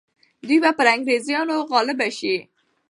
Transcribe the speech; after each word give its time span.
دوی 0.47 0.57
به 0.63 0.71
پر 0.77 0.87
انګریزانو 0.95 1.55
غالب 1.69 1.99
سي. 2.19 2.35